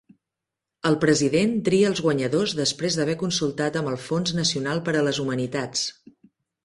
El 0.89 0.95
President 1.01 1.51
tria 1.67 1.91
els 1.91 2.01
guanyadors 2.05 2.55
després 2.61 2.97
d'haver 3.01 3.17
consultat 3.25 3.77
amb 3.83 3.93
el 3.93 3.99
Fons 4.07 4.35
Nacional 4.39 4.83
per 4.89 4.97
a 4.99 5.05
les 5.11 5.21
Humanitats. 5.25 5.85